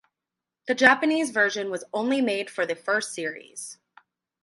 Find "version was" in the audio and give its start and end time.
1.29-1.83